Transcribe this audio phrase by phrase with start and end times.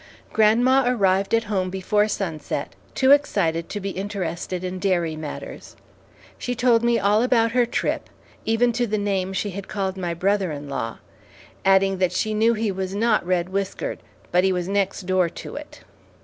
[0.33, 5.75] Grandma arrived at home before sunset, too excited to be interested in dairy matters.
[6.39, 8.09] She told me all about her trip,
[8.43, 10.97] even to the name she had called my brother in law,
[11.63, 13.99] adding that she knew he was "not red whiskered,
[14.31, 15.81] but he was next door to it."